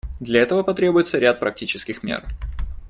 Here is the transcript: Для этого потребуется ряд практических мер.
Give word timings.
Для 0.19 0.41
этого 0.41 0.63
потребуется 0.63 1.19
ряд 1.19 1.39
практических 1.39 2.01
мер. 2.01 2.25